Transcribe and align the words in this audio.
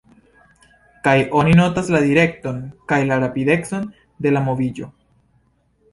Kaj 1.07 1.13
oni 1.41 1.53
notas 1.59 1.91
la 1.95 2.01
direkton 2.07 2.57
kaj 2.93 2.99
la 3.11 3.19
rapidecon 3.27 3.87
de 4.27 4.37
la 4.37 4.43
moviĝo. 4.51 4.93